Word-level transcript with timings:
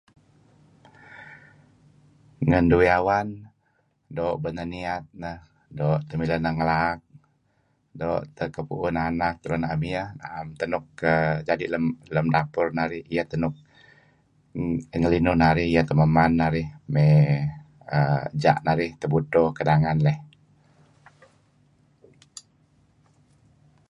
Ngen 2.47 2.65
duih 2.71 2.91
awan 2.99 3.27
doo' 4.15 4.39
beneh 4.43 4.67
niat 4.73 5.03
nehdoo' 5.21 6.01
teh 6.07 6.17
mileh 6.19 6.39
neh 6.43 6.53
ngelaak 6.57 6.99
doo' 7.99 8.25
teh 8.35 8.49
kepuuh 8.55 8.91
neh 8.93 9.05
anak 9.11 9.33
tak 9.41 9.51
am 9.73 9.81
iyeh 9.89 10.09
naem 10.19 10.47
teh 10.59 10.67
nuk 10.71 10.85
jadi' 11.47 11.71
lam 12.15 12.27
dapur 12.35 12.67
narih. 12.77 13.03
Iyeh 13.13 13.25
teh 13.29 13.39
nuk 13.43 13.53
ngelinuh 14.53 14.99
ngelinun 15.01 15.37
narih 15.43 15.67
iyeh 15.71 15.85
teh 15.87 15.95
meman 16.01 16.31
narih 16.41 16.67
may 16.93 17.13
uhm 17.97 18.23
ja 18.43 18.53
narih 18.67 18.91
tebudto 19.01 19.43
kedangan 19.57 19.97
leh. 20.05 20.17